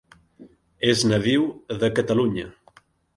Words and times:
És 0.93 1.03
nadiu 1.11 1.45
de 1.83 1.91
Catalunya. 1.99 2.47